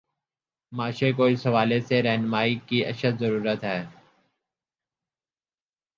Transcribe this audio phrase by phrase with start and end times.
[0.71, 3.81] معاشرے کو اس حوالے سے راہنمائی کی اشد ضرورت ہے۔